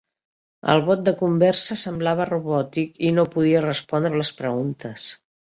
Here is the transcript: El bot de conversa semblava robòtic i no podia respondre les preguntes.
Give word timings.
El 0.75 0.79
bot 0.87 1.03
de 1.09 1.13
conversa 1.19 1.77
semblava 1.83 2.27
robòtic 2.31 2.97
i 3.11 3.15
no 3.19 3.29
podia 3.37 3.63
respondre 3.69 4.23
les 4.25 4.37
preguntes. 4.43 5.07